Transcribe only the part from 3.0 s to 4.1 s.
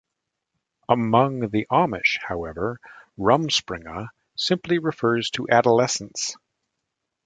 "rumspringa"